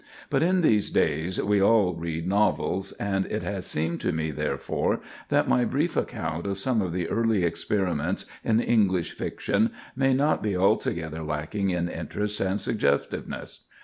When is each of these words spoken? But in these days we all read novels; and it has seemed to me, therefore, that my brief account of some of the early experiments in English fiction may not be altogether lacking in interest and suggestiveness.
But 0.31 0.41
in 0.41 0.61
these 0.61 0.89
days 0.89 1.39
we 1.39 1.61
all 1.61 1.93
read 1.93 2.27
novels; 2.27 2.91
and 2.93 3.27
it 3.27 3.43
has 3.43 3.67
seemed 3.67 4.01
to 4.01 4.11
me, 4.11 4.31
therefore, 4.31 4.99
that 5.29 5.47
my 5.47 5.63
brief 5.63 5.95
account 5.95 6.47
of 6.47 6.57
some 6.57 6.81
of 6.81 6.91
the 6.91 7.07
early 7.07 7.43
experiments 7.43 8.25
in 8.43 8.59
English 8.59 9.11
fiction 9.11 9.69
may 9.95 10.15
not 10.15 10.41
be 10.41 10.57
altogether 10.57 11.21
lacking 11.21 11.69
in 11.69 11.87
interest 11.87 12.39
and 12.39 12.59
suggestiveness. 12.59 13.59